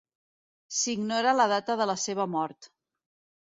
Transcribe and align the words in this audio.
S'ignora 0.77 1.35
la 1.41 1.47
data 1.53 1.77
de 1.85 1.89
la 1.93 1.99
seva 2.07 2.29
mort. 2.41 2.73